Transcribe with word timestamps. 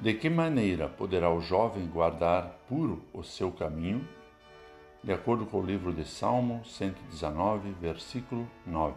De 0.00 0.14
que 0.14 0.30
maneira 0.30 0.88
poderá 0.88 1.28
o 1.28 1.40
jovem 1.40 1.84
guardar 1.84 2.56
puro 2.68 3.02
o 3.12 3.24
seu 3.24 3.50
caminho? 3.50 4.06
De 5.02 5.12
acordo 5.12 5.44
com 5.44 5.58
o 5.58 5.66
livro 5.66 5.92
de 5.92 6.04
Salmo 6.04 6.64
119, 6.64 7.72
versículo 7.80 8.48
9. 8.64 8.94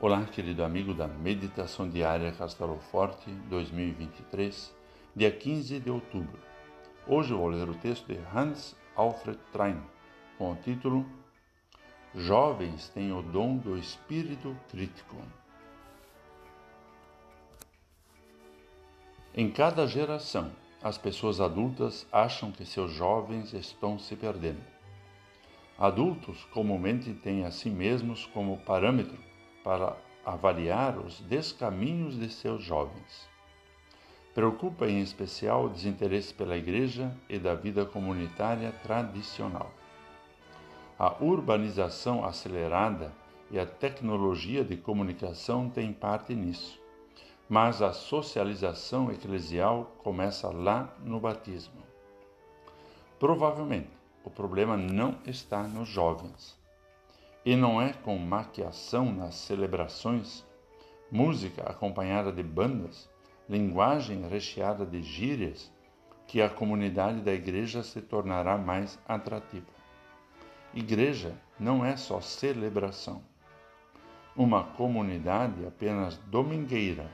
Olá, 0.00 0.24
querido 0.24 0.62
amigo 0.62 0.94
da 0.94 1.08
Meditação 1.08 1.90
Diária 1.90 2.30
Castelo 2.30 2.78
Forte 2.78 3.28
2023, 3.50 4.72
dia 5.16 5.32
15 5.32 5.80
de 5.80 5.90
outubro. 5.90 6.38
Hoje 7.04 7.34
vou 7.34 7.48
ler 7.48 7.68
o 7.68 7.74
texto 7.74 8.06
de 8.06 8.20
Hans 8.32 8.76
Alfred 8.94 9.36
Trein, 9.52 9.82
com 10.38 10.52
o 10.52 10.56
título 10.56 11.04
Jovens 12.14 12.88
têm 12.90 13.12
o 13.12 13.20
dom 13.20 13.56
do 13.56 13.76
espírito 13.76 14.56
crítico. 14.70 15.16
Em 19.38 19.50
cada 19.50 19.86
geração, 19.86 20.50
as 20.82 20.96
pessoas 20.96 21.42
adultas 21.42 22.06
acham 22.10 22.50
que 22.50 22.64
seus 22.64 22.90
jovens 22.90 23.52
estão 23.52 23.98
se 23.98 24.16
perdendo. 24.16 24.62
Adultos 25.78 26.42
comumente 26.54 27.12
têm 27.12 27.44
a 27.44 27.50
si 27.50 27.68
mesmos 27.68 28.24
como 28.24 28.56
parâmetro 28.56 29.18
para 29.62 29.94
avaliar 30.24 30.96
os 30.96 31.20
descaminhos 31.20 32.18
de 32.18 32.30
seus 32.30 32.62
jovens. 32.62 33.28
Preocupa 34.34 34.88
em 34.88 35.02
especial 35.02 35.66
o 35.66 35.68
desinteresse 35.68 36.32
pela 36.32 36.56
igreja 36.56 37.14
e 37.28 37.38
da 37.38 37.54
vida 37.54 37.84
comunitária 37.84 38.72
tradicional. 38.82 39.70
A 40.98 41.14
urbanização 41.22 42.24
acelerada 42.24 43.12
e 43.50 43.58
a 43.58 43.66
tecnologia 43.66 44.64
de 44.64 44.78
comunicação 44.78 45.68
têm 45.68 45.92
parte 45.92 46.34
nisso 46.34 46.85
mas 47.48 47.80
a 47.80 47.92
socialização 47.92 49.10
eclesial 49.10 49.96
começa 49.98 50.48
lá 50.48 50.92
no 51.04 51.20
batismo. 51.20 51.82
Provavelmente 53.18 53.90
o 54.24 54.30
problema 54.30 54.76
não 54.76 55.16
está 55.24 55.62
nos 55.62 55.88
jovens. 55.88 56.58
E 57.44 57.54
não 57.54 57.80
é 57.80 57.92
com 57.92 58.18
maquiação 58.18 59.12
nas 59.12 59.36
celebrações, 59.36 60.44
música 61.10 61.62
acompanhada 61.62 62.32
de 62.32 62.42
bandas, 62.42 63.08
linguagem 63.48 64.28
recheada 64.28 64.84
de 64.84 65.00
gírias, 65.00 65.72
que 66.26 66.42
a 66.42 66.50
comunidade 66.50 67.20
da 67.20 67.32
igreja 67.32 67.84
se 67.84 68.02
tornará 68.02 68.58
mais 68.58 68.98
atrativa. 69.06 69.70
Igreja 70.74 71.32
não 71.58 71.84
é 71.84 71.96
só 71.96 72.20
celebração. 72.20 73.22
Uma 74.34 74.64
comunidade 74.64 75.64
apenas 75.64 76.16
domingueira 76.26 77.08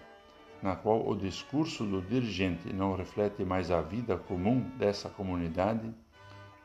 na 0.63 0.77
qual 0.77 1.07
o 1.09 1.17
discurso 1.17 1.85
do 1.85 2.01
dirigente 2.01 2.73
não 2.73 2.95
reflete 2.95 3.45
mais 3.45 3.71
a 3.71 3.81
vida 3.81 4.17
comum 4.17 4.61
dessa 4.79 5.11
comunidade, 5.11 5.93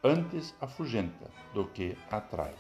antes 0.03 0.55
afugenta 0.61 1.31
do 1.53 1.65
que 1.65 1.97
atrai. 2.11 2.53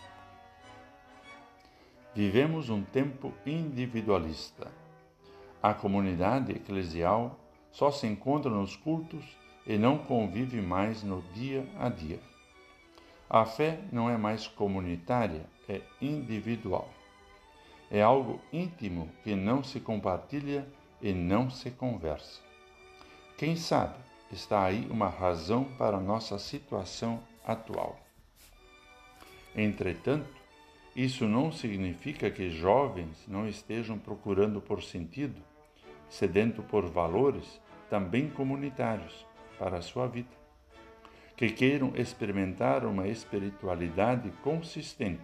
Vivemos 2.15 2.69
um 2.71 2.81
tempo 2.81 3.31
individualista. 3.45 4.71
A 5.61 5.73
comunidade 5.73 6.53
eclesial 6.53 7.39
só 7.71 7.91
se 7.91 8.07
encontra 8.07 8.49
nos 8.49 8.75
cultos 8.75 9.23
e 9.67 9.77
não 9.77 9.99
convive 9.99 10.59
mais 10.61 11.03
no 11.03 11.21
dia 11.33 11.67
a 11.77 11.89
dia. 11.89 12.19
A 13.29 13.45
fé 13.45 13.81
não 13.91 14.09
é 14.09 14.17
mais 14.17 14.47
comunitária, 14.47 15.45
é 15.69 15.81
individual. 16.01 16.89
É 17.91 18.01
algo 18.01 18.41
íntimo 18.51 19.09
que 19.23 19.35
não 19.35 19.63
se 19.63 19.79
compartilha 19.79 20.67
e 21.01 21.13
não 21.13 21.49
se 21.49 21.71
conversa. 21.71 22.41
Quem 23.37 23.55
sabe 23.55 23.95
está 24.31 24.63
aí 24.63 24.87
uma 24.89 25.07
razão 25.07 25.63
para 25.77 25.99
nossa 25.99 26.37
situação 26.39 27.21
atual. 27.45 27.99
Entretanto, 29.55 30.35
isso 30.95 31.27
não 31.27 31.51
significa 31.51 32.29
que 32.31 32.49
jovens 32.49 33.23
não 33.27 33.47
estejam 33.47 33.97
procurando 33.97 34.59
por 34.59 34.81
sentido, 34.81 35.39
sedento 36.09 36.63
por 36.63 36.87
valores 36.89 37.61
também 37.89 38.29
comunitários 38.29 39.25
para 39.59 39.77
a 39.77 39.81
sua 39.81 40.07
vida, 40.07 40.35
que 41.35 41.49
queiram 41.49 41.93
experimentar 41.95 42.85
uma 42.85 43.07
espiritualidade 43.07 44.31
consistente 44.43 45.21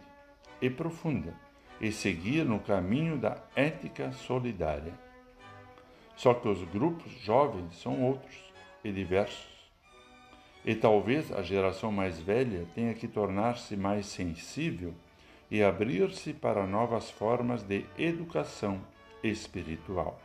e 0.61 0.69
profunda 0.69 1.33
e 1.81 1.91
seguir 1.91 2.45
no 2.45 2.59
caminho 2.59 3.17
da 3.17 3.37
ética 3.55 4.11
solidária. 4.11 4.93
Só 6.15 6.33
que 6.33 6.47
os 6.47 6.63
grupos 6.65 7.11
jovens 7.21 7.75
são 7.75 8.01
outros 8.03 8.53
e 8.83 8.91
diversos. 8.91 9.51
E 10.65 10.75
talvez 10.75 11.31
a 11.31 11.41
geração 11.41 11.91
mais 11.91 12.19
velha 12.19 12.65
tenha 12.73 12.93
que 12.93 13.07
tornar-se 13.07 13.75
mais 13.75 14.05
sensível 14.05 14.93
e 15.51 15.61
abrir-se 15.61 16.33
para 16.33 16.65
novas 16.65 17.11
formas 17.11 17.63
de 17.63 17.85
educação 17.97 18.81
espiritual. 19.23 20.19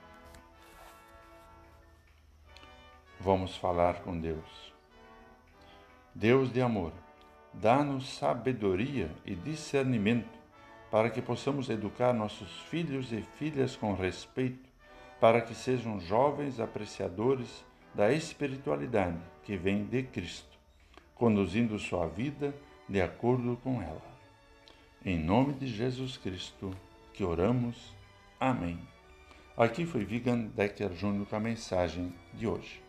Vamos 3.20 3.56
falar 3.56 4.00
com 4.02 4.18
Deus. 4.18 4.72
Deus 6.14 6.52
de 6.52 6.60
amor, 6.60 6.92
dá-nos 7.52 8.08
sabedoria 8.08 9.10
e 9.24 9.34
discernimento 9.34 10.38
para 10.90 11.10
que 11.10 11.20
possamos 11.20 11.68
educar 11.68 12.12
nossos 12.12 12.60
filhos 12.62 13.12
e 13.12 13.20
filhas 13.20 13.76
com 13.76 13.94
respeito 13.94 14.67
para 15.20 15.40
que 15.40 15.54
sejam 15.54 16.00
jovens 16.00 16.60
apreciadores 16.60 17.64
da 17.94 18.12
espiritualidade 18.12 19.18
que 19.42 19.56
vem 19.56 19.84
de 19.84 20.02
Cristo, 20.02 20.58
conduzindo 21.14 21.78
sua 21.78 22.06
vida 22.06 22.54
de 22.88 23.00
acordo 23.00 23.58
com 23.62 23.82
ela. 23.82 24.02
Em 25.04 25.18
nome 25.18 25.54
de 25.54 25.66
Jesus 25.66 26.16
Cristo 26.16 26.70
que 27.12 27.24
oramos. 27.24 27.94
Amém. 28.38 28.78
Aqui 29.56 29.84
foi 29.84 30.04
Vigan 30.04 30.50
Decker 30.54 30.92
Júnior 30.92 31.26
com 31.26 31.36
a 31.36 31.40
mensagem 31.40 32.14
de 32.34 32.46
hoje. 32.46 32.87